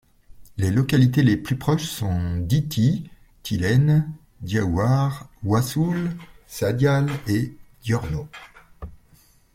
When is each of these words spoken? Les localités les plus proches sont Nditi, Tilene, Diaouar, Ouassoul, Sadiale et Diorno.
Les 0.57 0.71
localités 0.71 1.21
les 1.21 1.37
plus 1.37 1.59
proches 1.59 1.83
sont 1.85 2.33
Nditi, 2.37 3.07
Tilene, 3.43 4.11
Diaouar, 4.41 5.29
Ouassoul, 5.43 6.15
Sadiale 6.47 7.11
et 7.27 7.55
Diorno. 7.83 8.27